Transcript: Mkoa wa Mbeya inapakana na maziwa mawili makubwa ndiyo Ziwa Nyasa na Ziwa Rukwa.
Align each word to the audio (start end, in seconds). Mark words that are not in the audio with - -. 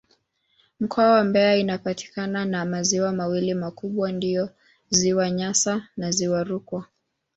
Mkoa 0.79 1.11
wa 1.11 1.23
Mbeya 1.23 1.55
inapakana 1.55 2.45
na 2.45 2.65
maziwa 2.65 3.11
mawili 3.11 3.53
makubwa 3.53 4.11
ndiyo 4.11 4.49
Ziwa 4.89 5.29
Nyasa 5.29 5.87
na 5.97 6.11
Ziwa 6.11 6.43
Rukwa. 6.43 6.87